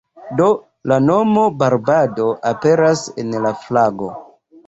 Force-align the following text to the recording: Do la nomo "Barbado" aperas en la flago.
Do 0.37 0.45
la 0.91 0.95
nomo 1.09 1.43
"Barbado" 1.59 2.25
aperas 2.53 3.05
en 3.25 3.35
la 3.47 3.55
flago. 3.67 4.09